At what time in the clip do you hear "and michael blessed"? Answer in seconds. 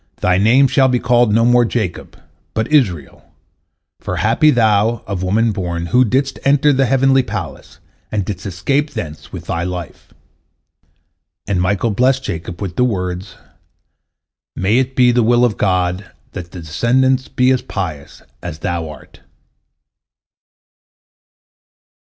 11.45-12.23